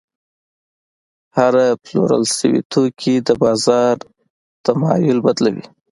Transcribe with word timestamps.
هره 1.37 1.65
پلورل 1.83 2.23
شوې 2.37 2.61
توکي 2.71 3.15
د 3.27 3.29
بازار 3.43 3.95
تمایل 4.65 5.17
بدلوي. 5.25 5.65